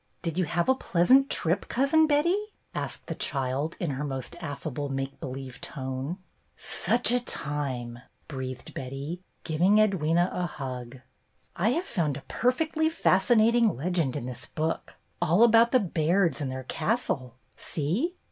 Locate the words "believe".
5.19-5.61